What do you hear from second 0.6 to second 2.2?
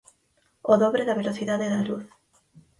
O dobre da velocidade da luz.